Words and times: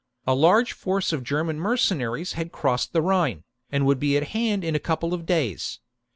A 0.25 0.33
large 0.33 0.73
force 0.73 1.13
of 1.13 1.23
German 1.23 1.59
mercenaries 1.59 2.33
had 2.33 2.51
crossed 2.51 2.91
the 2.91 3.03
Rhine, 3.03 3.43
and 3.71 3.85
would 3.85 3.99
be 3.99 4.17
at 4.17 4.29
hand 4.29 4.63
in 4.63 4.73
a 4.73 4.79
couple 4.79 5.13
of 5.13 5.27
days. 5.27 5.79